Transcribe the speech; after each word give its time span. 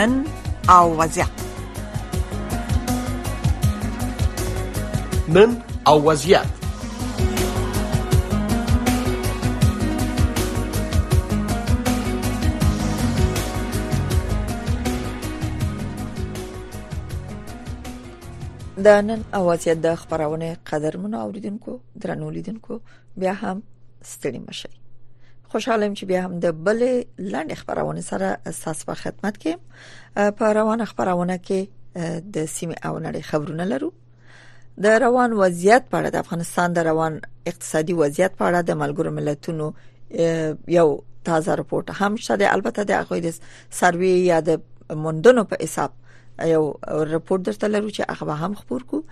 نن 0.00 0.12
او 0.68 0.96
وضعیت 0.98 1.28
نن 5.28 5.62
او 5.86 6.04
وضعیت 6.08 6.46
د 6.46 6.48
نن 18.86 19.24
او 19.34 19.46
وضعیت 19.46 19.78
د 19.84 19.94
خبرونه 19.94 20.56
قدر 20.66 20.96
منو 20.96 21.20
اوریدونکو 21.20 21.80
درنو 22.00 22.30
لیدونکو 22.30 22.80
بیا 23.16 23.32
هم 23.42 23.62
ستړي 24.04 24.38
مشه 24.48 24.70
خوشاله 25.52 25.86
یم 25.86 25.94
چې 25.98 26.04
بیا 26.04 26.22
هم 26.24 26.34
د 26.42 26.46
بلې 26.66 26.92
لنډ 27.34 27.50
خبرونه 27.60 28.00
سره 28.10 28.28
اساس 28.50 28.84
په 28.90 28.94
خدمت 29.02 29.38
کې 29.44 30.34
په 30.40 30.50
روان 30.58 30.84
خبرونه 30.90 31.36
کې 31.46 32.20
د 32.36 32.44
سیمې 32.56 32.78
او 32.88 32.94
نړۍ 33.06 33.22
خبرونه 33.30 33.64
لرو 33.72 33.90
د 34.86 35.00
روان 35.04 35.34
وضعیت 35.42 35.88
په 35.88 36.00
اړه 36.00 36.14
د 36.16 36.24
افغانستان 36.24 36.76
د 36.78 36.86
روان 36.90 37.18
اقتصادي 37.52 37.96
وضعیت 38.02 38.38
په 38.42 38.50
اړه 38.50 38.62
د 38.68 38.80
ملګرو 38.82 39.14
ملتونو 39.18 39.68
یو 40.78 40.86
تازه 41.30 41.58
رپورت 41.62 41.94
هم 42.02 42.20
شته 42.26 42.54
البته 42.56 42.86
د 42.92 43.02
هغه 43.02 43.22
د 43.28 43.54
سروي 43.80 44.14
یا 44.30 44.40
د 44.50 44.60
مندونو 45.08 45.46
په 45.54 45.64
حساب 45.64 46.46
یو 46.54 46.62
رپورت 47.14 47.44
درته 47.50 47.72
لرو 47.76 47.94
چې 47.96 48.22
هغه 48.22 48.34
هم 48.44 48.58
خبر 48.62 48.88
کو 48.92 49.02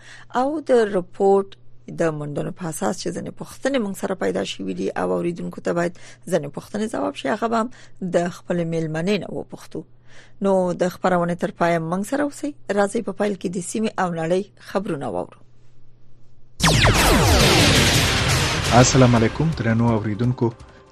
او 0.42 0.48
د 0.72 0.86
رپورت 0.96 1.58
د 2.00 2.12
مندونو 2.20 2.50
په 2.58 2.64
اساس 2.70 2.94
چې 3.02 3.14
ځنې 3.16 3.32
پښتنې 3.40 3.78
موږ 3.84 3.94
سره 4.02 4.14
پیدا 4.24 4.42
شوې 4.52 4.74
دي 4.80 4.88
او 5.00 5.06
اوریدونکو 5.16 5.60
ته 5.66 5.72
باید 5.78 5.98
ځنې 6.32 6.48
پښتنې 6.56 6.86
ځواب 6.94 7.14
شي 7.20 7.26
هغه 7.28 7.56
هم 7.62 7.68
د 8.16 8.30
خپل 8.36 8.56
میلمنې 8.72 9.16
نه 9.24 9.28
و 9.34 9.44
پښتو 9.52 9.80
نو 10.44 10.52
د 10.80 10.88
خبرونه 10.94 11.34
تر 11.42 11.50
پای 11.60 11.74
موږ 11.90 12.02
سره 12.10 12.22
اوسئ 12.26 12.50
راځي 12.78 13.00
په 13.08 13.12
فایل 13.18 13.34
کې 13.40 13.48
د 13.54 13.58
سیمې 13.70 13.90
او 14.02 14.08
نړۍ 14.20 14.42
خبرونه 14.68 15.06
واورو 15.14 15.46
السلام 18.82 19.14
علیکم 19.18 19.50
ترنو 19.60 19.86
اوریدونکو 19.98 20.48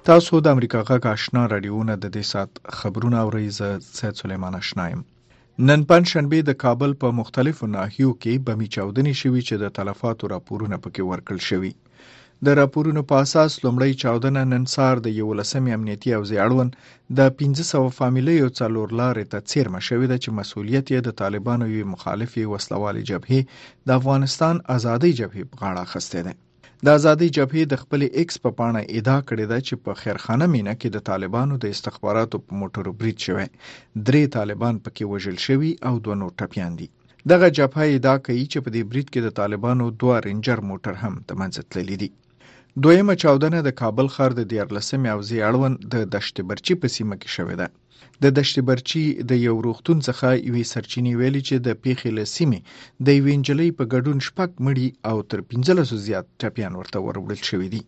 تاسو 0.09 0.39
د 0.45 0.55
امریکا 0.55 0.79
غاښ 0.89 1.05
آشنا 1.15 1.43
رادیو 1.53 1.83
نه 1.89 1.95
د 2.03 2.15
دې 2.15 2.23
سات 2.31 2.51
خبرونه 2.79 3.23
اورئ 3.25 3.47
زه 3.59 3.69
سید 3.99 4.21
سليمان 4.23 4.55
آشنایم 4.61 5.01
نن 5.65 5.79
پنځشنبه 5.91 6.39
د 6.47 6.51
کابل 6.63 6.91
په 7.03 7.11
مختلفو 7.19 7.67
ناحیو 7.75 8.09
کې 8.23 8.33
بمی 8.47 8.67
چاودنې 8.75 9.13
شوې 9.21 9.41
چې 9.47 9.55
د 9.63 9.65
تلفاتو 9.77 10.29
راپورونه 10.33 10.77
پکې 10.83 11.03
ورکړل 11.11 11.41
شوي 11.49 11.71
د 12.45 12.57
راپورونو 12.59 13.01
په 13.09 13.15
اساس 13.25 13.51
لومړی 13.65 13.93
چاودنه 14.03 14.41
نن 14.51 14.67
سهار 14.73 14.97
د 15.05 15.09
یو 15.21 15.29
لسمې 15.39 15.71
امنیتي 15.77 16.11
او 16.17 16.21
ځاړون 16.31 16.67
د 17.17 17.19
1500 17.41 17.83
فامیلې 17.99 18.37
او 18.43 18.49
څلور 18.59 18.87
لارې 19.01 19.23
ته 19.31 19.37
چیرمه 19.51 19.81
شوې 19.87 20.07
ده 20.11 20.17
چې 20.23 20.29
مسولیت 20.39 20.85
یې 20.93 20.99
د 21.03 21.09
طالبانو 21.21 21.65
یو 21.77 21.85
مخالفي 21.95 22.43
وسلوالې 22.53 23.03
جبهه 23.09 23.39
د 23.87 23.99
افغانستان 23.99 24.55
ازادي 24.77 25.11
جبهه 25.19 25.49
په 25.51 25.55
غاړه 25.63 25.83
خسته 25.93 26.17
ده 26.27 26.33
د 26.85 26.87
ازادي 26.99 27.27
جبهې 27.37 27.63
د 27.67 27.75
خپلې 27.83 28.07
ایکس 28.19 28.35
په 28.45 28.49
پاڼه 28.57 28.81
ادعا 28.97 29.19
کړې 29.29 29.45
ده 29.51 29.57
چې 29.67 29.73
په 29.85 29.91
خیرخانه 30.01 30.45
مینا 30.53 30.73
کې 30.81 30.89
د 30.91 30.97
طالبانو 31.09 31.53
د 31.59 31.65
استخباراتو 31.73 32.37
په 32.45 32.51
موټرو 32.59 32.91
برید 32.99 33.17
شوی 33.27 33.47
درې 34.07 34.23
طالبان 34.37 34.75
پکې 34.85 35.03
وژل 35.11 35.37
شوي 35.45 35.71
او 35.87 35.93
دوه 36.03 36.15
نور 36.21 36.31
ټپیان 36.39 36.71
دي 36.79 36.87
دغه 37.31 37.47
جبهه 37.57 37.85
ادعا 37.97 38.17
کوي 38.25 38.45
چې 38.51 38.57
په 38.63 38.69
دې 38.75 38.81
برید 38.91 39.07
کې 39.13 39.19
د 39.23 39.29
طالبانو 39.39 39.85
دوه 40.01 40.15
رینجر 40.27 40.57
موټر 40.69 40.93
هم 41.03 41.13
د 41.27 41.29
منځ 41.39 41.53
تللی 41.71 41.97
دي 42.01 42.09
دویمه 42.85 43.13
چاودنه 43.21 43.59
د 43.63 43.69
کابل 43.81 44.07
ښار 44.15 44.31
د 44.37 44.41
دیارلسمې 44.51 45.09
اوزې 45.15 45.37
اړوند 45.49 45.77
د 45.93 45.95
دشت 46.15 46.35
برچی 46.49 46.73
په 46.81 46.87
سیمه 46.95 47.15
کې 47.21 47.29
شوې 47.35 47.55
ده 47.61 47.67
د 48.23 48.25
دشت 48.37 48.55
برچی 48.69 49.03
د 49.29 49.31
یو 49.47 49.55
روغتون 49.67 49.97
څخه 50.07 50.27
یوې 50.49 50.63
سرچینې 50.73 51.13
ویلي 51.19 51.41
چې 51.47 51.55
د 51.67 51.69
پیښې 51.83 52.09
لسیمې 52.19 52.59
د 53.05 53.07
یوې 53.19 53.33
نجلۍ 53.41 53.69
په 53.77 53.83
ګډون 53.93 54.17
شپږ 54.27 54.49
مړي 54.65 54.87
او 55.09 55.15
تر 55.29 55.39
1500 55.55 56.03
زیات 56.07 56.25
ټپیان 56.41 56.73
ورته 56.79 56.97
وروړل 57.05 57.39
شوي 57.49 57.67
دي 57.73 57.81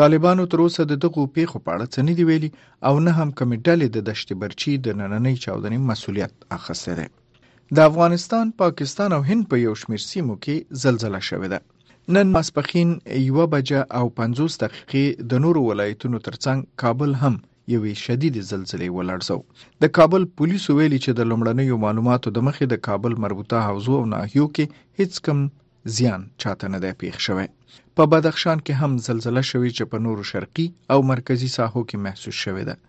طالبانو 0.00 0.42
تر 0.52 0.58
اوسه 0.64 0.82
د 0.90 0.94
دغو 1.04 1.22
پیښو 1.36 1.58
په 1.64 1.70
اړه 1.74 1.86
څه 1.94 1.98
نه 2.08 2.12
دی 2.18 2.24
ویلي 2.30 2.50
او 2.88 2.94
نه 3.06 3.12
هم 3.18 3.30
کومې 3.38 3.56
ډلې 3.66 3.86
د 3.90 3.98
دشت 4.10 4.28
برچی 4.42 4.72
د 4.84 4.86
نننۍ 5.00 5.34
چاودنې 5.44 5.78
مسولیت 5.90 6.34
اخیستی 6.58 6.94
دی 7.00 7.08
د 7.76 7.78
افغانستان، 7.90 8.46
پاکستان 8.62 9.10
او 9.16 9.22
هند 9.30 9.42
په 9.50 9.56
یو 9.66 9.74
شمیر 9.84 10.02
سیمو 10.12 10.34
کې 10.44 10.56
زلزله 10.84 11.20
شوې 11.30 11.48
ده 11.54 11.60
نن 12.12 12.26
ماسپښین 12.32 12.88
یوه 13.18 13.44
بجه 13.52 13.78
او 13.98 14.04
پنځوس 14.18 14.52
دقیقې 14.62 15.04
د 15.30 15.38
نورو 15.44 15.60
ولایتونو 15.68 16.18
ترڅنګ 16.26 16.58
کابل 16.82 17.10
هم 17.22 17.34
یوې 17.74 17.92
شدید 18.04 18.34
زلزلې 18.50 18.88
ولړزو 18.96 19.38
د 19.84 19.92
کابل 20.00 20.22
پولیسو 20.42 20.70
ویلي 20.80 20.98
چې 21.04 21.10
د 21.20 21.30
لومړنیو 21.32 21.76
معلوماتو 21.86 22.32
د 22.36 22.46
مخې 22.48 22.64
د 22.72 22.82
کابل 22.88 23.12
مربوطه 23.26 23.58
حوزو 23.68 23.92
او 24.00 24.02
ناحیو 24.14 24.46
کې 24.58 24.64
هیڅ 25.02 25.12
کم 25.28 25.38
زیان 25.98 26.26
چاته 26.44 26.68
نه 26.76 26.84
دی 26.86 26.92
پیښ 27.04 27.14
شوی 27.30 27.48
په 27.96 28.06
بدخشان 28.14 28.58
کې 28.66 28.82
هم 28.82 28.98
زلزلہ 29.10 29.42
شوی 29.54 29.70
چې 29.76 29.84
په 29.94 30.04
نورو 30.08 30.28
شرقي 30.32 30.66
او 30.94 30.98
مرکزی 31.12 31.48
ساحو 31.58 31.84
کې 31.88 32.04
محسوس 32.08 32.42
شوی 32.48 32.68
ده 32.70 32.80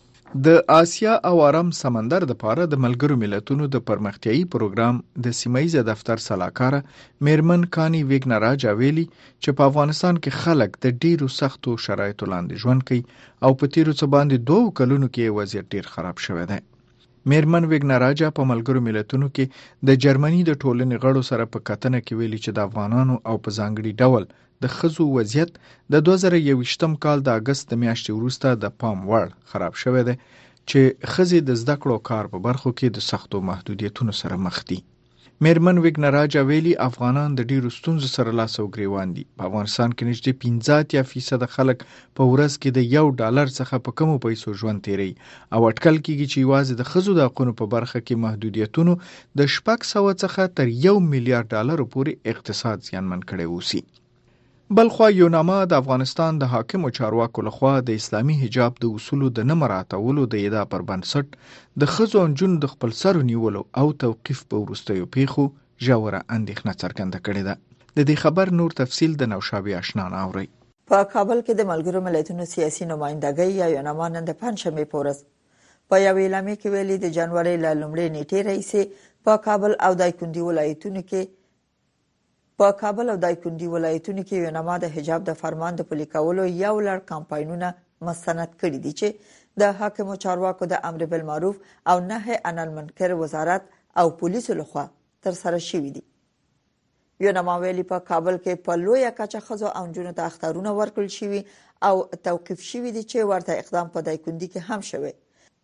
د 0.46 0.48
آسیا 0.82 1.14
او 1.30 1.36
آرام 1.50 1.70
سمندر 1.84 2.22
د 2.28 2.34
پاره 2.44 2.64
د 2.70 2.76
ملګرو 2.86 3.16
ملتونو 3.24 3.64
د 3.70 3.76
پرمختیايي 3.90 4.44
پروګرام 4.54 4.96
د 5.24 5.26
سیمایي 5.40 5.70
دفتر 5.92 6.18
سلاکار 6.28 6.74
میرمن 7.26 7.62
کانی 7.76 8.02
ویګنراج 8.10 8.60
اویلی 8.74 9.06
چې 9.44 9.50
په 9.58 9.62
افغانستان 9.70 10.16
کې 10.24 10.32
خلک 10.42 10.70
د 10.84 10.86
ډیرو 11.04 11.28
سختو 11.40 11.70
شرایطو 11.86 12.26
لاندې 12.34 12.60
ژوند 12.62 12.82
کوي 12.88 13.04
او 13.46 13.52
په 13.60 13.66
تیرو 13.74 13.98
څه 14.00 14.06
باندې 14.16 14.36
دوه 14.48 14.68
کلونو 14.80 15.08
کې 15.16 15.36
وضعیت 15.40 15.66
ډیر 15.74 15.86
خراب 15.94 16.18
شوی 16.26 16.46
دی 16.52 16.60
میرمن 17.32 17.64
ویګنا 17.72 17.96
راجا 18.06 18.28
په 18.38 18.44
ملګرو 18.52 18.82
ملتونو 18.88 19.28
کې 19.36 19.46
د 19.88 19.90
جرمني 20.04 20.42
د 20.46 20.52
ټولنې 20.64 20.96
غړو 21.04 21.22
سره 21.30 21.44
په 21.54 21.60
کتنه 21.70 22.00
کې 22.06 22.14
ویلي 22.20 22.40
چې 22.46 22.52
د 22.54 22.60
افغانانو 22.68 23.16
او 23.30 23.36
په 23.44 23.50
ځانګړي 23.60 23.94
ډول 24.02 24.24
د 24.64 24.66
خزو 24.76 25.04
وضعیت 25.18 25.52
د 25.94 26.06
2021م 26.10 26.94
کال 27.04 27.18
د 27.24 27.30
اگست 27.40 27.64
د 27.70 27.74
میاشتې 27.84 28.12
وروسته 28.18 28.48
د 28.64 28.66
پام 28.80 28.98
وړ 29.10 29.28
خراب 29.52 29.74
شوې 29.84 30.04
ده 30.08 30.16
چې 30.70 30.80
خزي 31.12 31.40
د 31.46 31.50
زده 31.62 31.76
کړو 31.82 31.98
کار 32.10 32.26
په 32.34 32.38
برخو 32.48 32.70
کې 32.78 32.88
د 32.92 32.98
سختو 33.12 33.38
محدودیتونو 33.52 34.12
سره 34.22 34.36
مخ 34.46 34.56
دي 34.70 34.80
میرمن 35.44 35.78
ویګنا 35.84 36.10
راجا 36.18 36.42
ویلي 36.50 36.74
افغانان 36.90 37.30
د 37.36 37.42
ډیرو 37.52 37.70
ستونزو 37.78 38.08
سره 38.18 38.32
لاس 38.40 38.54
او 38.62 38.66
ګریوان 38.76 39.08
دي 39.16 39.24
په 39.38 39.42
افغانستان 39.48 39.90
کې 39.94 40.04
نږدې 40.10 40.32
15% 41.02 41.56
خلک 41.56 41.78
په 42.18 42.24
ورځ 42.34 42.54
کې 42.62 42.70
د 42.78 42.80
1 43.02 43.12
ډالر 43.22 43.48
څخه 43.60 43.76
په 43.86 43.92
کمو 43.98 44.16
پیسو 44.26 44.50
ژوند 44.60 44.84
تیري 44.88 45.12
او 45.54 45.60
اټکل 45.70 45.96
کیږي 46.06 46.26
چې 46.32 46.38
یوازې 46.46 46.74
د 46.76 46.84
خزو 46.92 47.14
د 47.18 47.22
حقوقو 47.28 47.58
په 47.62 47.66
برخه 47.76 48.00
کې 48.08 48.22
محدودیتونو 48.26 48.94
د 49.40 49.42
شپږ 49.56 49.80
سو 49.92 50.06
څخه 50.24 50.42
تر 50.58 50.68
1 50.88 51.04
میلیارډ 51.14 51.48
ډالر 51.56 51.78
پورې 51.94 52.12
اقتصاد 52.36 52.78
زیانمن 52.90 53.22
کړي 53.30 53.46
وسی 53.52 53.82
بلخوا 54.74 55.10
یونامه 55.14 55.56
د 55.72 55.78
افغانستان 55.80 56.38
د 56.44 56.50
حاکمو 56.52 56.90
چارواکو 56.98 57.42
لخوا 57.48 57.74
د 57.90 57.98
اسلامي 58.04 58.36
حجاب 58.44 58.78
د 58.86 58.90
اصولو 59.00 59.28
د 59.40 59.46
نه 59.50 59.56
مراعتولو 59.60 60.26
د 60.34 60.42
ادعا 60.48 60.64
پر 60.72 60.82
بنسټ 60.88 61.36
د 61.84 61.92
خزو 61.96 62.22
انجون 62.28 62.56
د 62.64 62.72
خپل 62.74 62.92
سر 63.02 63.20
نیولو 63.28 63.62
او 63.82 63.92
توقيف 64.06 64.42
په 64.54 64.64
ورستیو 64.64 65.06
پیښو 65.18 65.46
ژوره 65.86 66.22
اندېښنه 66.38 66.74
څرګنده 66.82 67.20
کړې 67.26 67.44
ده 67.50 67.56
د 67.98 68.02
دې 68.10 68.16
خبر 68.24 68.54
نور 68.62 68.76
تفصيل 68.82 69.14
د 69.22 69.30
نوشابه 69.36 69.78
آشنا 69.84 70.08
اوري 70.24 70.46
په 70.94 71.06
کابل 71.14 71.46
کې 71.46 71.62
د 71.62 71.70
ملګرو 71.76 72.04
ملتونو 72.10 72.50
سیاسي 72.56 72.90
نمائندګۍ 72.94 73.64
یا 73.64 73.70
یونامه 73.76 74.10
نن 74.18 74.28
د 74.34 74.40
پنځمې 74.42 74.92
پورس 74.96 75.22
په 75.94 76.02
یو 76.08 76.18
اعلامیه 76.18 76.62
کې 76.62 76.78
ویلي 76.78 76.98
د 77.08 77.16
جنوري 77.20 77.56
لومړۍ 77.56 78.12
نیټې 78.20 78.46
رئیس 78.52 79.26
په 79.30 79.44
کابل 79.50 79.82
او 79.90 79.94
دایکندي 80.06 80.50
ولایتونو 80.52 81.10
کې 81.10 81.34
په 82.62 82.68
کابل 82.82 83.06
او 83.14 83.18
دایکنډي 83.24 83.68
ولایتونو 83.72 84.22
کې 84.28 84.36
یونما 84.46 84.76
د 84.82 84.92
حجاب 84.98 85.22
د 85.30 85.34
فرمان 85.42 85.72
د 85.78 85.82
پلي 85.90 86.06
کولو 86.16 86.44
یو 86.66 86.76
لړ 86.88 86.98
کمپاینونه 87.12 87.68
مسند 88.08 88.50
کړي 88.62 88.80
دي 88.86 88.94
چې 89.00 89.08
د 89.62 89.74
حاکمو 89.80 90.16
چارواکو 90.24 90.64
د 90.74 90.86
امر 90.90 91.02
بالمعروف 91.12 91.58
او 91.92 91.98
نهي 92.12 92.36
عن 92.50 92.58
المنکر 92.66 93.10
وزارت 93.24 93.64
او 94.00 94.06
پولیسو 94.22 94.52
لخوا 94.62 94.86
تر 95.28 95.34
سره 95.44 95.60
شوي 95.70 95.92
دي 95.98 96.04
یونما 97.26 97.56
ویلي 97.64 97.86
په 97.92 98.00
کابل 98.10 98.36
کې 98.44 98.64
په 98.68 98.74
لوی 98.86 99.06
کچه 99.20 99.42
خزو 99.48 99.68
او 99.80 99.84
جنو 99.98 100.16
ته 100.20 100.24
اختارونه 100.32 100.72
ورکړل 100.80 101.10
شوي 101.20 101.42
او 101.88 101.96
توقيف 102.30 102.60
شوي 102.72 102.92
دي 102.98 103.04
چې 103.12 103.30
ورته 103.34 103.52
اقدام 103.64 103.88
په 103.96 104.00
دایکنډي 104.08 104.48
کې 104.54 104.60
هم 104.70 104.82
شوی 104.92 105.14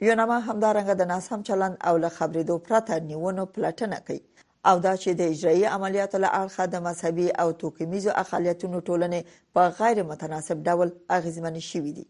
یونما 0.10 0.38
همدارنګه 0.48 0.94
د 1.02 1.12
ناسم 1.14 1.42
چلند 1.50 1.76
او 1.90 1.94
له 2.04 2.10
خبرېدو 2.18 2.56
پرته 2.70 3.00
نیونو 3.12 3.44
پلټنه 3.56 3.98
کوي 4.08 4.24
او 4.70 4.76
دا 4.86 4.92
چې 5.04 5.10
د 5.20 5.22
اجرایي 5.34 5.66
عملیاتو 5.76 6.18
له 6.24 6.30
اړخه 6.42 6.64
د 6.74 6.76
مذهبي 6.88 7.28
او 7.42 7.48
توکمیزو 7.62 8.12
اقالیتونو 8.24 8.78
ټولنې 8.88 9.22
په 9.54 9.62
غیر 9.80 9.98
متناسب 10.12 10.58
ډول 10.68 10.90
اغیزمنې 11.18 11.64
شوې 11.72 11.92
دي 11.98 12.06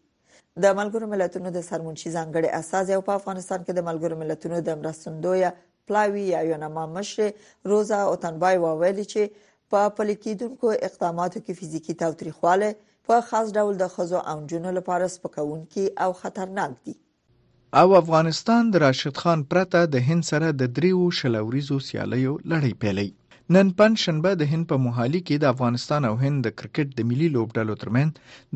د 0.62 0.66
ملګرو 0.78 1.06
ملتونو 1.14 1.48
د 1.54 1.58
سرمنشي 1.70 2.10
ځانګړي 2.16 2.48
اساس 2.60 2.86
او 2.96 3.00
په 3.08 3.12
افغانستان 3.20 3.60
کې 3.64 3.72
د 3.74 3.80
ملګرو 3.88 4.20
ملتونو 4.22 4.56
د 4.68 4.78
مرستندوی 4.80 5.42
پلاوی 5.88 6.24
یا 6.34 6.40
یونما 6.50 6.84
مشر 6.96 7.20
روزا 7.70 8.00
اوتنبای 8.10 8.56
وویل 8.64 8.98
چې 9.12 9.22
په 9.70 9.80
پلیکیدونکو 9.98 10.66
اقداماتو 10.88 11.38
کې 11.44 11.54
فزیکی 11.60 11.94
تاوتریخواله 12.02 12.68
په 13.06 13.14
خاص 13.28 13.46
ډول 13.58 13.72
د 13.78 13.84
خزو 13.94 14.18
او 14.30 14.36
جنو 14.50 14.70
لپاره 14.78 15.06
سپکونکي 15.14 15.84
او 16.04 16.10
خطرناک 16.22 16.72
دي 16.86 16.94
او 17.80 17.88
افغانستان 18.02 18.62
د 18.72 18.80
راشد 18.84 19.16
خان 19.20 19.40
پرته 19.50 19.80
د 19.94 19.96
هند 20.08 20.22
سره 20.30 20.48
د 20.60 20.72
دریو 20.78 21.04
شلوریزو 21.18 21.76
سیالیو 21.88 22.32
لړۍ 22.52 22.72
پیلي 22.82 23.08
نن 23.54 23.66
پنځ 23.78 23.94
شنبه 24.04 24.32
د 24.40 24.50
هند 24.52 24.64
په 24.70 24.76
موهالی 24.86 25.20
کې 25.28 25.36
د 25.38 25.44
افغانستان 25.54 26.02
او 26.10 26.14
هند 26.24 26.38
د 26.46 26.54
کرکټ 26.58 26.88
د 26.98 27.08
ملي 27.12 27.28
لوبډلو 27.36 27.74
ترمن 27.84 28.08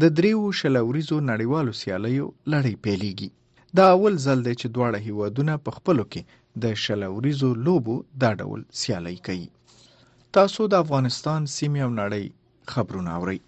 د 0.04 0.12
دریو 0.18 0.42
شلوریزو 0.60 1.16
نړیوالو 1.30 1.72
سیالیو 1.82 2.26
لړۍ 2.52 2.74
پیليږي 2.84 3.30
دا 3.76 3.86
اول 3.96 4.14
ځل 4.26 4.38
دی 4.46 4.54
چې 4.60 4.66
دواړه 4.76 4.98
هیوادونه 5.06 5.52
په 5.64 5.70
خپلو 5.78 6.04
کې 6.12 6.22
د 6.66 6.78
شلوریزو 6.84 7.50
لوبو 7.70 7.96
دا 8.22 8.30
ډول 8.40 8.60
سیالۍ 8.82 9.16
کوي 9.26 9.48
تاسو 10.36 10.62
د 10.72 10.84
افغانستان 10.84 11.40
سیمه 11.58 11.80
او 11.86 11.90
نړۍ 12.00 12.24
خبرونه 12.74 13.10
اورئ 13.18 13.38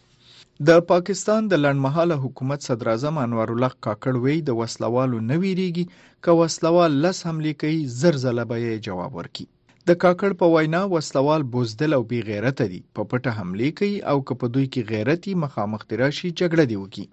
د 0.67 0.81
پاکستان 0.87 1.43
د 1.49 1.55
لنډمحاله 1.65 2.15
حکومت 2.23 2.65
صدراعظم 2.69 3.19
انور 3.25 3.49
الله 3.53 3.73
کاکړوي 3.87 4.35
د 4.49 4.57
وسلوالو 4.61 5.19
نه 5.27 5.37
ویریږي 5.43 5.85
که 6.25 6.31
وسلوال 6.41 6.93
لس 7.05 7.19
حمله 7.27 7.53
کوي 7.61 7.81
زر 7.99 8.17
زله 8.25 8.45
به 8.53 8.73
جواب 8.87 9.13
ورکړي 9.19 9.47
د 9.89 9.91
کاکړ 10.05 10.31
په 10.41 10.47
وینا 10.55 10.81
وسلوال 10.95 11.43
بوزدل 11.53 11.93
او 11.99 12.03
بی 12.13 12.21
غیرت 12.31 12.63
دي 12.73 12.81
په 12.97 13.03
پټه 13.13 13.31
حمله 13.39 13.71
کوي 13.83 13.97
او 14.11 14.17
که 14.31 14.39
په 14.41 14.47
دوی 14.55 14.67
کې 14.73 14.89
غیرتي 14.93 15.37
مخامخ 15.45 15.87
تراشي 15.93 16.31
جګړه 16.41 16.65
دی 16.73 16.79
وکي 16.83 17.07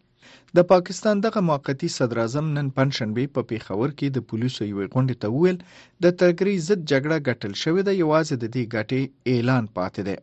د 0.62 0.68
پاکستان 0.74 1.24
دغه 1.28 1.46
موقتی 1.52 1.90
صدراعظم 1.98 2.52
نن 2.58 2.68
پنځشنبه 2.80 3.30
په 3.38 3.42
پیښور 3.54 3.96
کې 4.00 4.08
د 4.18 4.28
پولیسو 4.32 4.62
یوې 4.72 4.92
غونډې 4.94 5.16
ته 5.22 5.28
ویل 5.36 5.58
د 6.08 6.18
ترګری 6.24 6.56
ضد 6.70 6.82
جګړه 6.92 7.18
ګټل 7.28 7.54
شوې 7.64 7.82
ده 7.88 7.94
یوازې 8.04 8.36
د 8.40 8.46
دې 8.56 8.64
ګټې 8.76 9.02
اعلان 9.36 9.64
پاتې 9.78 10.02
دی 10.08 10.20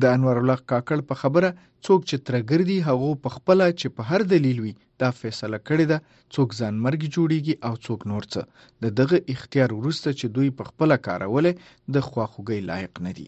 د 0.00 0.04
انور 0.16 0.36
الله 0.44 0.58
کاکړ 0.72 0.98
په 1.10 1.14
خبره 1.20 1.48
څوک 1.86 2.00
چې 2.08 2.16
ترګر 2.28 2.60
دي 2.70 2.78
هغه 2.88 3.08
په 3.24 3.28
خپل 3.36 3.58
چې 3.80 3.86
په 3.96 4.02
هر 4.10 4.20
دلیل 4.32 4.58
وي 4.64 4.72
دا 5.02 5.08
فیصله 5.20 5.58
کړې 5.68 5.86
ده 5.92 5.98
څوک 6.34 6.48
ځانمرګي 6.60 7.08
جوړیږي 7.16 7.54
او 7.66 7.74
څوک 7.86 8.00
نور 8.10 8.24
څه 8.32 8.40
د 8.82 8.84
دغه 9.00 9.16
اختیار 9.34 9.70
ورسته 9.80 10.08
چې 10.18 10.26
دوی 10.36 10.48
په 10.58 10.62
خپل 10.70 10.88
کارولې 11.06 11.52
د 11.94 11.96
خواخوږی 12.08 12.60
لایق 12.70 12.94
نه 13.06 13.12
دي 13.18 13.26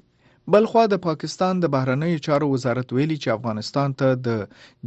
بلخوا 0.52 0.84
د 0.90 0.94
پاکستان 1.08 1.54
د 1.60 1.64
بهرنیو 1.74 2.24
چارو 2.26 2.46
وزارت 2.54 2.88
ویلي 2.92 3.16
چې 3.22 3.34
افغانستان 3.38 3.88
ته 4.00 4.08
د 4.26 4.28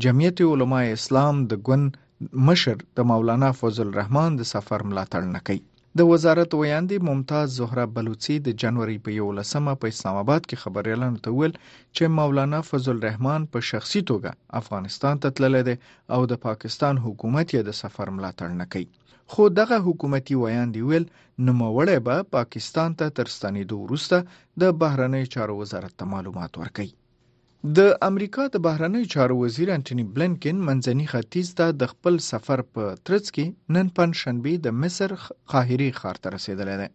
جمعیت 0.03 0.37
علماء 0.51 0.85
اسلام 0.99 1.35
د 1.51 1.53
ګوند 1.67 1.87
مشر 2.49 2.75
د 2.97 2.99
مولانا 3.11 3.49
فضل 3.59 3.85
الرحمن 3.91 4.29
د 4.39 4.43
سفر 4.53 4.79
ملاتړ 4.89 5.21
نکوي 5.35 5.61
د 5.99 6.01
وزارت 6.11 6.51
ویاندې 6.61 6.95
ممتاز 7.09 7.47
زهرا 7.59 7.85
بلوچي 7.95 8.35
د 8.47 8.49
جنوري 8.61 8.97
په 9.05 9.09
11مه 9.17 9.73
په 9.81 9.85
اسلام 9.93 10.15
آباد 10.23 10.41
کې 10.49 10.61
خبريالانو 10.63 11.23
ته 11.25 11.29
ویل 11.37 11.53
چې 11.95 12.13
مولانا 12.17 12.59
فضل 12.69 12.95
الرحمن 12.99 13.41
په 13.53 13.59
شخصي 13.69 14.01
توګه 14.11 14.31
افغانستان 14.61 15.15
ته 15.23 15.27
تللی 15.37 15.63
دی 15.67 15.75
او 16.15 16.21
د 16.31 16.33
پاکستان 16.47 16.95
حکومت 17.05 17.47
یې 17.55 17.61
د 17.67 17.71
سفر 17.81 18.07
ملاتړ 18.17 18.49
نه 18.61 18.65
کوي 18.73 18.87
خو 19.31 19.43
دغه 19.59 19.77
حکومتي 19.87 20.35
ویاندې 20.37 20.81
ویل 20.89 21.05
نوموړی 21.47 21.97
به 22.07 22.15
پاکستان 22.37 22.89
ته 22.99 23.05
ترستنې 23.19 23.63
دوه 23.69 23.81
وروسته 23.85 24.17
د 24.61 24.63
بهرنی 24.81 25.23
چارو 25.35 25.59
وزارت 25.63 25.93
ته 25.99 26.03
معلومات 26.15 26.53
ورکړي 26.61 26.89
د 27.75 27.79
امریکا 28.09 28.43
د 28.53 28.57
بهرنیو 28.65 29.07
چارو 29.11 29.35
وزیر 29.43 29.67
انټونی 29.75 30.03
بلنکن 30.15 30.57
منځني 30.65 31.05
ختیځ 31.13 31.47
ته 31.59 31.65
د 31.81 31.83
خپل 31.91 32.15
سفر 32.31 32.59
په 32.75 32.83
ترڅ 33.09 33.25
کې 33.35 33.45
نن 33.77 33.87
پنځشنبه 33.99 34.53
د 34.65 34.67
مصر 34.81 35.09
قاهره 35.53 35.87
ښار 35.99 36.17
ته 36.23 36.27
رسیدلی 36.35 36.75
دی 36.81 36.89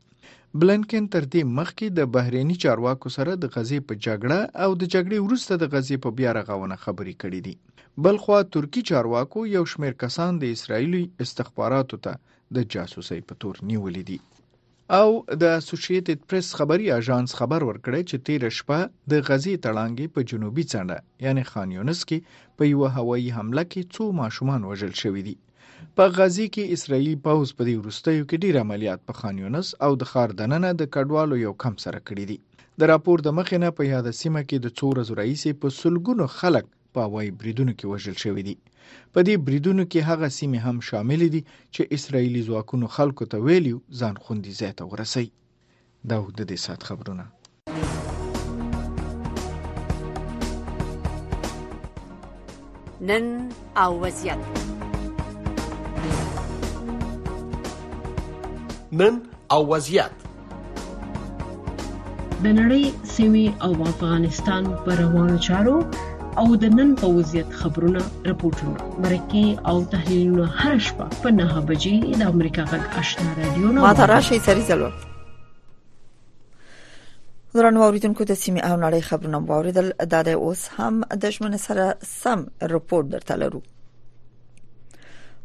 بلنکن 0.61 1.05
تر 1.15 1.25
دې 1.33 1.43
مخکې 1.59 1.87
د 1.99 2.07
بهرینی 2.19 2.57
چارواکو 2.67 3.09
سره 3.17 3.33
د 3.41 3.45
غزې 3.57 3.81
په 3.89 3.95
جګړه 4.07 4.41
او 4.65 4.71
د 4.81 4.83
جګړې 4.95 5.19
وروسته 5.25 5.53
د 5.57 5.65
غزې 5.75 5.97
په 6.05 6.11
بیا 6.21 6.31
رغونه 6.39 6.77
خبرې 6.85 7.15
کړې 7.23 7.41
دي 7.47 7.57
بلخوا 8.05 8.39
ترکی 8.59 8.83
چارواکو 8.93 9.39
یو 9.57 9.65
شمیر 9.75 9.95
کسان 10.05 10.33
د 10.39 10.45
اسرایلی 10.59 11.05
استخباراتو 11.27 11.97
ته 12.05 12.13
د 12.57 12.59
جاسوسۍ 12.77 13.21
په 13.29 13.35
تور 13.43 13.55
نیولې 13.71 14.05
دي 14.13 14.21
او 14.99 15.09
د 15.43 15.45
اسوسییټډ 15.61 16.19
پریس 16.31 16.49
خبري 16.59 16.87
اژانس 16.99 17.31
خبر 17.41 17.61
ورکړی 17.71 18.03
چې 18.11 18.17
تیر 18.27 18.43
شپه 18.59 18.79
د 19.11 19.13
غزي 19.29 19.55
تړانګي 19.67 20.07
په 20.15 20.21
جنوبي 20.31 20.65
څنډه 20.73 20.99
یعنی 21.25 21.43
خان 21.51 21.69
یونس 21.77 22.01
کې 22.09 22.19
په 22.57 22.63
یو 22.73 22.83
هوایي 22.97 23.31
حمله 23.37 23.65
کې 23.73 23.89
څو 23.95 24.05
ماشومان 24.21 24.61
وژل 24.65 24.93
شوې 25.03 25.23
دي 25.29 25.37
په 25.97 26.05
غزي 26.17 26.47
کې 26.55 26.73
اسرایلی 26.77 27.15
پوز 27.25 27.49
په 27.59 27.63
دې 27.69 27.75
وروستیو 27.79 28.29
کې 28.29 28.43
ډیر 28.45 28.55
عملیات 28.65 29.01
په 29.09 29.13
خان 29.19 29.35
یونس 29.43 29.69
او 29.85 29.91
د 30.01 30.03
خار 30.13 30.31
دننه 30.41 30.71
د 30.77 30.83
کډوالو 30.95 31.35
یو 31.47 31.53
کم 31.63 31.75
سره 31.85 31.99
کړی 32.09 32.25
دي 32.31 32.39
د 32.79 32.83
راپور 32.93 33.17
د 33.23 33.29
مخې 33.39 33.57
نه 33.65 33.69
په 33.79 33.83
یاد 33.93 34.07
سیمه 34.23 34.41
کې 34.49 34.57
د 34.61 34.67
څو 34.79 34.85
ورځې 34.93 35.13
رئیس 35.23 35.43
په 35.61 35.67
سلګونو 35.81 36.25
خلک 36.39 36.67
په 36.95 37.01
هوایي 37.07 37.31
بریدونو 37.41 37.73
کې 37.79 37.85
وژل 37.93 38.17
شوي 38.25 38.43
دي 38.49 38.55
په 39.13 39.21
دې 39.27 39.35
بریدونو 39.47 39.83
کې 39.91 39.99
هغه 40.11 40.27
سیمې 40.39 40.59
هم 40.67 40.77
شامل 40.91 41.21
دي 41.35 41.43
چې 41.75 41.83
اسرایلی 41.99 42.43
ځواکونو 42.49 42.87
خلکو 42.97 43.25
ته 43.35 43.39
ویلي 43.49 43.75
ځان 44.01 44.15
خوندي 44.27 44.53
ځای 44.61 44.73
ته 44.81 44.85
ورسي 44.95 45.27
دا 46.11 46.17
د 46.39 46.41
دې 46.49 46.59
سات 46.67 46.81
خبرونه 46.91 47.25
نن 53.09 53.25
او 53.83 53.91
وضعیت 54.05 54.41
نن 59.03 59.15
او 59.57 59.61
وضعیت 59.75 60.13
د 62.45 62.47
نړۍ 62.61 62.85
سیمې 63.15 63.47
او 63.67 63.73
افغانستان 63.93 64.65
پر 64.85 64.95
روانو 65.03 65.37
چارو 65.47 65.77
او 66.39 66.47
د 66.63 66.65
نن 66.79 66.91
په 67.01 67.07
وضعیت 67.15 67.49
خبرونه 67.61 68.01
راپورټونه 68.01 68.79
مرکه 69.05 69.71
او 69.71 69.77
تحلیلونه 69.95 70.45
هر 70.65 70.77
شپه 70.89 71.07
په 71.23 71.29
9 71.39 71.65
بجې 71.71 71.97
د 72.23 72.25
امریکا 72.35 72.63
غږ 72.73 72.85
آشنا 73.03 73.31
رادیو 73.39 73.67
نو 73.77 73.83
ماته 73.87 74.05
راشي 74.11 74.39
سري 74.49 74.65
زلو 74.69 74.89
درنو 77.55 77.81
اوریدونکو 77.87 78.23
د 78.31 78.39
سیمې 78.43 78.61
او 78.69 78.75
نړۍ 78.77 79.03
خبرونه 79.11 79.39
واوریدل 79.51 79.89
دا 80.17 80.21
د 80.29 80.31
اوس 80.45 80.63
هم 80.77 80.95
د 81.25 81.27
شمن 81.39 81.55
سره 81.65 81.87
سم 82.13 82.41
رپورت 82.75 83.05
درته 83.17 83.35
لرو 83.45 83.61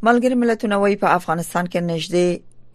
ملګری 0.05 0.39
ملتونه 0.45 0.75
وايي 0.85 0.97
په 1.05 1.09
افغانستان 1.19 1.65
کې 1.71 1.79
نږدې 1.93 2.27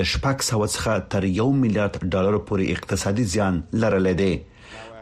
د 0.00 0.06
شپږ 0.12 0.44
سو 0.50 0.60
څخه 0.74 0.94
تر 1.16 1.26
1 1.30 1.58
میلیارډ 1.62 2.12
ډالر 2.14 2.38
پورې 2.38 2.78
اقتصادي 2.78 3.26
زیان 3.34 3.58
لرلی 3.84 4.14
دی 4.22 4.30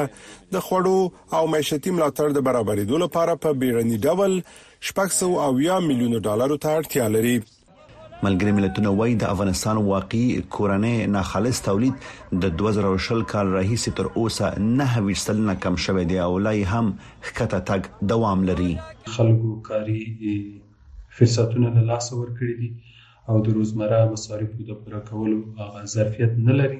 د 0.57 0.65
خړو 0.69 0.97
او 1.39 1.45
معیشتي 1.57 1.95
ملاتړ 1.97 2.27
د 2.35 2.39
برابرېدو 2.51 3.03
لپاره 3.09 3.33
په 3.43 3.49
بیرنی 3.65 3.97
ډول 4.09 4.31
600 4.95 5.45
او 5.47 5.53
1 5.67 5.89
میلیونو 5.93 6.25
ډالر 6.29 6.49
ته 6.65 6.71
اړتیا 6.81 7.07
لري 7.19 7.35
ملګری 8.25 8.51
ملتونه 8.59 8.89
وایي 8.99 9.15
د 9.21 9.25
افغانستان 9.33 9.77
واقعي 9.91 10.27
کورنۍ 10.55 10.93
ناخالص 11.15 11.57
تولید 11.69 11.95
د 12.43 12.53
2020 12.61 13.25
کال 13.33 13.47
راهیسې 13.57 13.91
تر 13.99 14.07
اوسه 14.21 14.47
نه 14.79 14.89
ویشتلنه 15.07 15.53
کم 15.65 15.75
شوې 15.83 16.03
دی 16.11 16.17
او 16.27 16.31
لای 16.45 16.59
هم 16.71 16.85
خکته 17.25 17.59
تک 17.71 17.83
دوام 18.11 18.39
لري 18.49 18.69
خلکو 19.17 19.51
کاری 19.67 19.99
فرصتونه 21.19 21.67
له 21.75 21.83
لاس 21.91 22.05
ورکړي 22.19 22.53
دي 22.61 22.69
او 23.29 23.35
د 23.49 23.55
روزمره 23.59 24.01
مصارفو 24.15 24.65
د 24.71 24.81
پوره 24.81 25.01
کولو 25.11 25.37
هغه 25.61 25.79
ظرفیت 25.95 26.33
نه 26.49 26.53
لري 26.61 26.79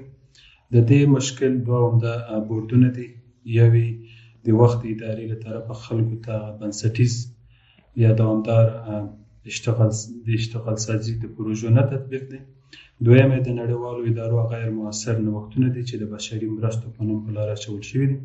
د 0.74 0.76
دې 0.90 1.02
مشکل 1.16 1.52
دوه 1.70 1.80
عمده 1.92 2.14
بوردونه 2.48 2.88
دي 2.98 3.08
یوي 3.60 3.88
د 4.50 4.60
وخت 4.64 4.82
ادارې 4.92 5.26
لپاره 5.36 5.60
خلکو 5.86 6.16
ته 6.28 6.36
بنسټیز 6.60 7.14
یا 8.08 8.12
دوامدار 8.20 8.66
د 9.48 10.28
اشتغال 10.40 10.78
سازي 10.88 11.14
د 11.20 11.26
پروژو 11.36 11.68
نه 11.78 11.84
تطبیق 11.92 12.24
دی 12.32 12.40
دویم 13.06 13.32
د 13.48 13.50
نړیوالو 13.60 14.02
ادارو 14.12 14.40
غیر 14.54 14.66
موثر 14.80 15.16
نوښتونه 15.26 15.68
دي 15.76 15.84
چې 15.90 15.96
د 16.02 16.04
بشري 16.16 16.48
مرستو 16.56 16.88
په 16.98 17.02
نوم 17.12 17.20
په 17.28 17.32
لار 17.38 17.48
اچول 17.56 17.80
شوي 17.90 18.08
دي 18.14 18.18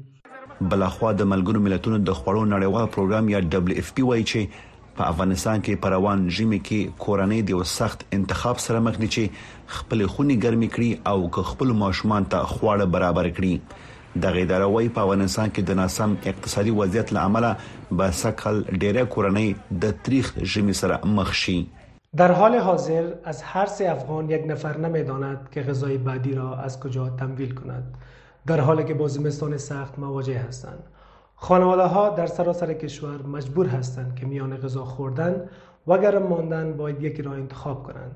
بلخوا 0.72 1.10
د 1.20 1.28
ملګرو 1.34 1.64
ملتونو 1.66 1.98
د 2.08 2.10
خوړو 2.20 2.42
نړیوال 2.54 2.86
پروګرام 2.96 3.24
یا 3.34 3.40
دبليو 3.54 3.80
اف 3.84 3.88
پی 3.98 4.02
وايي 4.08 4.24
چې 4.32 4.90
په 4.96 5.02
افغانستان 5.12 5.56
کې 5.66 5.82
پروان 5.86 6.26
جمی 6.38 6.60
کې 6.66 6.98
کورنۍ 7.06 7.40
د 7.48 7.54
یو 7.56 7.62
سخت 7.78 8.04
انتخاب 8.20 8.56
سره 8.66 8.82
مخ 8.88 9.00
دي 9.04 9.10
چې 9.14 9.78
خپل 9.78 10.04
خوني 10.16 10.36
ګرمي 10.46 10.68
کړي 10.74 10.90
او 11.40 11.46
خپل 11.52 11.74
ماشومان 11.84 12.30
ته 12.34 12.50
خواړه 12.54 12.94
برابر 12.96 13.30
کړي 13.36 13.91
دغه 14.20 14.40
اداره 14.42 14.64
وای 14.64 14.88
په 14.92 15.00
افغانستان 15.00 15.50
کې 15.54 15.62
د 15.68 15.76
ناسم 15.80 16.14
اقتصادي 16.30 16.70
وضعیت 16.78 17.12
عمله 17.16 17.50
به 17.96 18.10
سکل 18.22 18.58
ډیره 18.82 19.04
کورنۍ 19.14 19.54
د 19.84 19.94
تاریخ 20.08 20.32
ژمی 20.54 20.72
سره 20.80 21.00
مخ 21.18 21.34
شي 21.42 21.58
در 22.20 22.32
حال 22.40 22.56
حاضر 22.66 23.06
از 23.32 23.42
هر 23.52 23.66
سه 23.74 23.90
افغان 23.90 24.30
یک 24.30 24.42
نفر 24.48 24.76
نمیداند 24.86 25.46
که 25.52 25.62
غذای 25.68 25.98
بعدی 26.08 26.34
را 26.40 26.56
از 26.64 26.80
کجا 26.80 27.08
تمویل 27.20 27.54
کند 27.60 27.94
در 28.46 28.60
حالی 28.66 28.84
که 28.84 28.94
با 28.94 29.08
زمستان 29.08 29.56
سخت 29.68 29.98
مواجه 29.98 30.38
هستند 30.38 30.82
خانواده 31.46 31.82
ها 31.94 32.08
در 32.16 32.26
سراسر 32.26 32.74
کشور 32.74 33.22
مجبور 33.36 33.66
هستند 33.68 34.14
که 34.20 34.26
میان 34.26 34.56
غذا 34.56 34.84
خوردن 34.84 35.36
و 35.86 35.98
گرم 36.02 36.22
ماندن 36.32 36.72
باید 36.82 37.02
یکی 37.02 37.22
را 37.22 37.32
انتخاب 37.32 37.82
کنند 37.86 38.12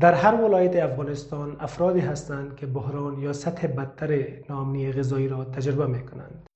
در 0.00 0.14
هر 0.14 0.34
ولایت 0.34 0.76
افغانستان 0.76 1.56
افرادی 1.60 2.00
هستند 2.00 2.56
که 2.56 2.66
بحران 2.66 3.18
یا 3.18 3.32
سطح 3.32 3.66
بدتر 3.66 4.20
نامنی 4.50 4.92
غذایی 4.92 5.28
را 5.28 5.44
تجربه 5.44 5.86
می 5.86 6.06
کنند. 6.06 6.46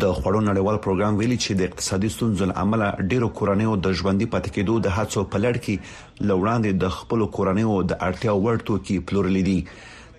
د 0.00 0.12
خوړو 0.12 0.40
نړیوال 0.44 0.76
پروګرام 0.82 1.18
ویلي 1.18 1.38
چې 1.38 1.50
د 1.52 1.60
اقتصادي 1.60 2.08
ستونزو 2.08 2.44
لامل 2.44 2.84
ډیرو 3.08 3.28
کورنیو 3.28 3.76
د 3.76 3.92
ژوندۍ 3.98 4.26
پاتې 4.34 4.50
کېدو 4.56 4.78
د 4.78 4.88
هڅو 4.98 5.24
په 5.32 5.38
لړ 5.44 5.58
کې 5.64 6.24
لوړاندې 6.30 6.80
د 6.84 6.88
خپل 6.98 7.26
کورنیو 7.34 7.76
د 7.90 7.98
اړتیا 8.06 8.36
وړ 8.44 8.62
توکي 8.70 8.96
پلورل 9.10 9.42
دي 9.48 9.56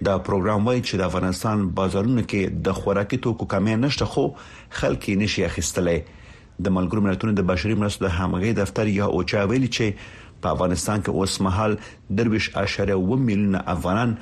دا 0.04 0.18
پروګرام 0.20 0.68
وایي 0.70 0.82
چې 0.84 1.02
د 1.02 1.06
افغانستان 1.08 1.68
بازارونو 1.80 2.22
کې 2.28 2.62
د 2.68 2.78
خوراکي 2.84 3.18
توکو 3.28 3.46
کمی 3.56 3.76
نشته 3.86 4.06
خو 4.14 4.28
خلک 4.70 5.10
یې 5.10 5.18
نشي 5.26 5.46
اخیستلای 5.50 6.00
د 6.08 6.76
ملګرو 6.78 7.08
ملتونو 7.08 7.34
د 7.42 7.48
بشري 7.54 7.80
مرستو 7.86 8.08
د 8.08 8.16
همغږي 8.18 8.62
دفتر 8.62 8.92
یا 9.00 9.06
اوچا 9.18 9.44
ویلي 9.54 9.72
چې 9.76 10.23
په 10.44 10.54
افغانستان 10.56 11.04
کې 11.06 11.20
اوس 11.20 11.36
مهال 11.46 11.76
درويش 12.22 12.48
اشاره 12.64 13.02
و 13.12 13.18
میلیون 13.26 13.58
افغانان 13.76 14.16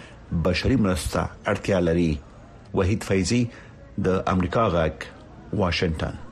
بشري 0.50 0.76
مرسته 0.88 1.24
اړتیا 1.52 1.80
لري 1.88 2.10
وحید 2.80 3.08
فیضی 3.12 3.42
د 4.10 4.26
امریکا 4.34 4.66
غاک 4.76 5.08
واشنگټن 5.62 6.28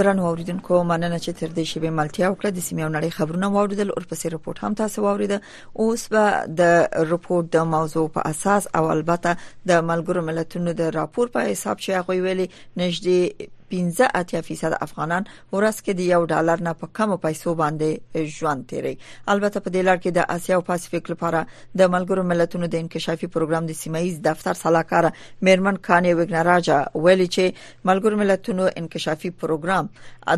درنو 0.00 0.26
اوریدونکو 0.26 0.80
مننه 0.88 1.18
چې 1.22 1.38
تر 1.40 1.54
دې 1.54 1.70
شی 1.70 1.80
به 1.84 1.94
ملتیا 2.00 2.28
وکړه 2.32 2.58
د 2.58 2.64
سیمه 2.66 2.88
نړۍ 2.96 3.10
خبرونه 3.20 3.48
واوریدل 3.54 3.88
او 3.94 4.02
پسې 4.02 4.34
رپورت 4.34 4.64
هم 4.64 4.74
تاسو 4.80 5.04
واوریده 5.06 5.40
اوس 5.84 6.04
به 6.16 6.42
د 6.60 7.08
رپورت 7.12 7.48
د 7.56 7.66
موضوع 7.74 8.04
په 8.18 8.26
اساس 8.34 8.68
او 8.80 8.84
البته 8.96 9.32
د 9.72 9.82
ملګرو 9.90 10.26
ملتونو 10.30 10.76
د 10.82 10.92
راپور 11.00 11.32
په 11.38 11.48
حساب 11.52 11.80
چې 11.86 12.02
هغه 12.02 12.28
ویلي 12.28 12.46
نږدې 12.56 13.48
15 13.70 14.08
اتیا 14.14 14.40
فیصد 14.46 14.72
افغانان 14.84 15.24
ورس 15.56 15.76
کې 15.80 15.96
د 15.98 16.06
یو 16.12 16.24
ډالر 16.32 16.62
نه 16.68 16.72
په 16.82 16.92
کمو 16.98 17.16
پیسو 17.24 17.52
باندې 17.60 18.26
ژوند 18.38 18.64
تیري 18.72 18.92
البته 19.34 19.62
په 19.64 19.72
دې 19.74 19.84
لار 19.88 20.00
کې 20.00 20.16
د 20.18 20.30
اسیا 20.36 20.56
او 20.60 20.64
پاسفیک 20.70 21.10
لپاره 21.12 21.42
د 21.82 21.92
ملګرو 21.96 22.24
ملتونو 22.32 22.70
د 22.74 22.82
انکشافي 22.84 23.30
پروګرام 23.36 23.68
د 23.70 23.78
سیمایي 23.82 24.10
دفتر 24.28 24.58
سلاکار 24.62 25.10
میرمن 25.50 25.80
کانې 25.88 26.18
وګنراجا 26.20 26.78
ویلي 27.06 27.28
چې 27.36 27.90
ملګرو 27.90 28.20
ملتونو 28.22 28.68
انکشافي 28.82 29.32
پروګرام 29.44 29.92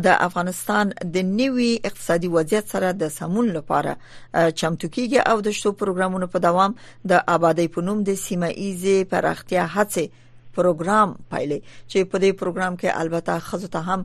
د 0.07 0.19
افغانستان 0.27 0.95
د 1.17 1.27
نوي 1.43 1.69
اقتصادي 1.91 2.33
وضعیت 2.37 2.71
سره 2.75 2.91
د 3.03 3.11
سمون 3.19 3.51
لپاره 3.59 3.95
چمتو 4.09 4.93
کیږي 4.97 5.29
او 5.33 5.45
د 5.49 5.57
شتو 5.61 5.75
پروګرامونو 5.83 6.33
په 6.35 6.45
دوام 6.49 6.75
د 7.13 7.23
آبادی 7.37 7.67
په 7.77 7.89
نوم 7.89 8.05
د 8.11 8.21
سیمه 8.27 8.51
ایزې 8.55 9.09
پراختیا 9.15 9.67
هڅه 9.77 10.21
پروګرام 10.57 11.09
پایلې 11.31 11.59
چې 11.91 11.99
په 12.13 12.17
دې 12.23 12.31
پروګرام 12.41 12.73
کې 12.79 12.89
البته 13.01 13.33
خزو 13.49 13.67
ته 13.75 13.79
هم 13.87 14.01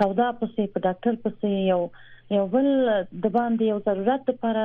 سودا 0.01 0.27
پسې 0.41 0.65
په 0.75 0.81
ډاکټر 0.89 1.17
پسې 1.23 1.49
یو 1.69 1.81
یو 2.37 2.45
بل 2.55 2.67
د 3.23 3.25
باندې 3.37 3.71
یو 3.71 3.79
ضرورت 3.89 4.29
لپاره 4.33 4.63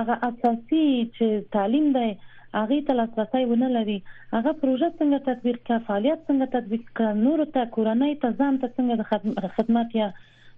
هغه 0.00 0.20
اساسي 0.30 0.84
چې 0.84 1.32
تعلیم 1.58 1.88
دی 2.00 2.10
هغه 2.60 2.76
ته 2.86 2.92
لاسرسي 3.00 3.42
ونه 3.46 3.68
لري 3.76 3.98
هغه 4.36 4.52
پروژه 4.62 4.88
څنګه 5.00 5.18
تطبیق 5.30 5.58
کا 5.68 5.76
فعالیت 5.86 6.18
څنګه 6.28 6.46
تطبیق 6.56 6.84
کا 6.98 7.06
نور 7.24 7.40
ته 7.54 7.60
کورنۍ 7.74 8.12
ته 8.22 8.28
ځان 8.38 8.54
ته 8.62 8.68
څنګه 8.76 8.94
د 9.44 9.52
خدمت 9.56 9.88
یا 10.00 10.08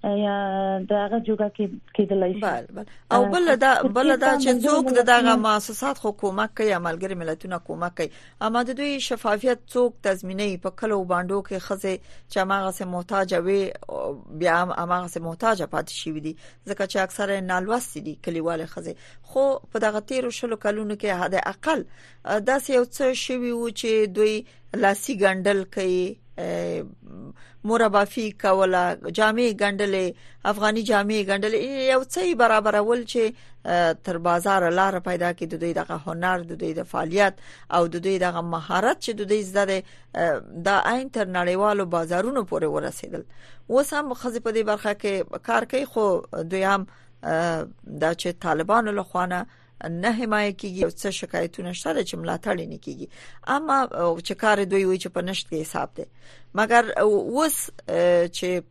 یا 0.04 0.78
دغه 0.90 1.20
جوګه 1.26 1.46
کې 1.56 1.94
کېدلای 1.96 2.32
شي 2.36 2.40
بل 2.44 2.64
بل 2.78 2.88
او 3.16 3.24
بل 3.34 3.50
دا 3.64 3.72
بل 3.98 4.10
دا 4.22 4.30
چې 4.38 4.62
څوک 4.62 5.04
دغه 5.08 5.34
مؤسسات 5.44 5.98
حکومت 6.06 6.56
کوي 6.58 6.72
عملګری 6.78 7.14
ملتونه 7.20 7.56
حکومت 7.58 7.94
کوي 8.00 8.10
اما 8.48 8.62
د 8.70 8.74
دوی 8.80 8.96
شفافیت 9.08 9.60
څوک 9.74 9.92
تضمینوي 10.08 10.56
په 10.64 10.74
کلو 10.82 10.98
باندې 11.12 11.46
کې 11.50 11.66
خزه 11.66 11.92
چې 12.32 12.48
ماغه 12.52 12.72
سه 12.78 12.90
محتاج 12.96 13.34
وي 13.46 13.60
بیا 14.42 14.56
ماغه 14.72 15.06
سه 15.14 15.22
محتاج 15.28 15.62
پاتې 15.64 15.98
شي 15.98 16.14
ودی 16.16 16.32
ځکه 16.38 16.88
چې 16.94 16.96
اکثره 17.06 17.40
نالوستي 17.52 18.02
دي 18.10 18.16
کلیواله 18.24 18.66
خزه 18.72 18.96
خو 19.32 19.44
په 19.76 19.84
دغه 19.86 20.00
تیر 20.12 20.28
شلو 20.40 20.58
کلونو 20.66 20.98
کې 21.04 21.22
حد 21.22 21.38
اقل 21.54 21.86
دا 22.50 22.58
یو 22.74 22.82
څه 22.88 23.20
شوی 23.26 23.54
و 23.60 23.70
چې 23.70 24.18
دوی 24.18 24.46
لاسي 24.86 25.16
ګندل 25.24 25.64
کوي 25.78 26.04
مربافي 27.70 28.24
کوله 28.42 28.94
جامع 29.18 29.46
ګندلې 29.62 30.06
افغاني 30.52 30.82
جامع 30.90 31.18
ګندلې 31.30 31.60
یو 31.92 32.00
څه 32.12 32.22
برابرول 32.42 33.00
چې 33.12 33.22
تر 34.08 34.18
بازار 34.26 34.62
لار 34.78 34.94
پیدا 35.10 35.30
کې 35.38 35.46
د 35.52 35.62
دوی 35.64 35.72
دغه 35.80 35.98
هنر 36.06 36.46
د 36.50 36.60
دوی 36.64 36.72
د 36.80 36.88
فعالیت 36.94 37.34
او 37.78 37.82
د 37.94 38.04
دوی 38.08 38.16
دغه 38.24 38.42
مهارت 38.54 38.98
چې 39.04 39.12
د 39.18 39.22
دوی 39.30 39.42
زده 39.52 39.78
د 40.66 40.68
عین 40.90 41.10
تر 41.16 41.26
نړیوالو 41.38 41.84
بازارونو 41.96 42.42
پورې 42.52 42.68
ورسېدل 42.74 43.22
اوس 43.70 43.94
هم 43.98 44.14
خزې 44.20 44.40
په 44.46 44.50
دې 44.56 44.62
برخه 44.70 44.92
کې 45.02 45.44
کار 45.48 45.68
کوي 45.70 45.86
خو 45.92 46.08
دوی 46.54 46.68
هم 46.74 46.86
دا 48.04 48.10
چې 48.20 48.42
طالبانو 48.46 48.96
لخوانه 49.02 49.44
نه 49.90 50.12
حمایت 50.12 50.56
کیږي 50.58 50.84
او 50.84 50.90
څه 50.90 51.10
شکایتونه 51.18 51.72
شته 51.78 52.02
چې 52.08 52.16
ملاتړ 52.22 52.56
نه 52.72 52.78
کیږي 52.84 53.08
اما 53.56 53.78
چې 54.26 54.34
کار 54.44 54.64
دوی 54.64 54.84
وي 54.84 54.98
چې 55.02 55.08
په 55.14 55.26
نشټ 55.28 55.48
کې 55.48 55.60
حساب 55.62 55.96
دی 55.96 56.06
مګر 56.60 56.98
اوس 57.02 57.56
چې 57.80 58.62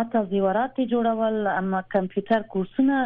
اته 0.02 0.20
زیورات 0.34 0.76
جوړول 0.90 1.48
اما 1.56 1.80
کمپیوټر 1.94 2.44
کورسونه 2.54 2.98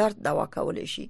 درد 0.00 0.20
دوا 0.26 0.46
کول 0.56 0.78
شي 0.94 1.04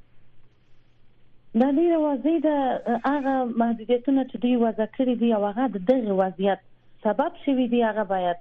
دا 1.61 1.67
ډیره 1.77 1.97
واضح 2.03 2.37
ده 2.45 2.61
هغه 3.07 3.33
محدودیتونه 3.63 4.23
چې 4.29 4.39
دوی 4.45 4.53
وضع 4.61 4.85
کړی 4.93 5.17
دي 5.23 5.33
او 5.39 5.41
هغه 5.49 5.65
د 5.75 5.83
دغه 5.91 6.15
وضعیت 6.21 6.63
سبب 7.07 7.41
شوی 7.49 7.67
دی 7.73 7.83
هغه 7.87 8.05
باید 8.13 8.39